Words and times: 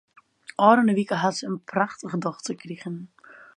Ofrûne 0.67 0.93
wike 0.97 1.15
hat 1.21 1.35
se 1.37 1.43
in 1.49 1.57
prachtige 1.71 2.17
dochter 2.25 2.55
krigen. 2.61 2.97